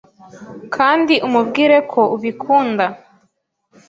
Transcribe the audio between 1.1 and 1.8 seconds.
umubwire